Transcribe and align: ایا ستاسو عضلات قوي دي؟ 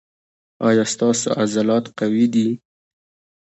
ایا 0.67 0.83
ستاسو 0.93 1.27
عضلات 1.41 1.85
قوي 1.99 2.25
دي؟ 2.33 2.47